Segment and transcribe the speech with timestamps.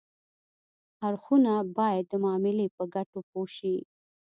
[1.07, 3.75] اړخونه باید د معاملې په ګټو پوه شي